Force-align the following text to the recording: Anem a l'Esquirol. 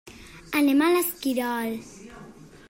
Anem 0.61 0.81
a 0.85 0.87
l'Esquirol. 0.95 1.77